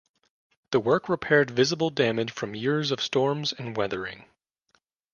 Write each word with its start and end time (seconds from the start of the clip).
The 0.71 0.79
work 0.79 1.07
repaired 1.09 1.51
visible 1.51 1.91
damage 1.91 2.31
from 2.31 2.55
years 2.55 2.89
of 2.89 3.03
storms 3.03 3.53
and 3.53 3.77
weathering. 3.77 4.25